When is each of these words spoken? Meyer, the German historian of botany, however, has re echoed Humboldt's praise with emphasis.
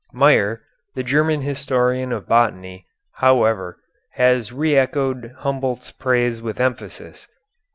Meyer, 0.11 0.63
the 0.95 1.03
German 1.03 1.41
historian 1.41 2.11
of 2.11 2.27
botany, 2.27 2.87
however, 3.17 3.77
has 4.13 4.51
re 4.51 4.75
echoed 4.75 5.31
Humboldt's 5.41 5.91
praise 5.91 6.41
with 6.41 6.59
emphasis. 6.59 7.27